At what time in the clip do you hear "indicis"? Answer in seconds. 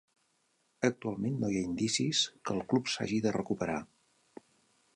1.67-2.21